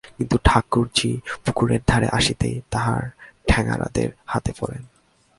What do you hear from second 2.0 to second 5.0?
আসিতেই তাঁহারা ঠ্যাঙাড়েদের হাতে পড়েন।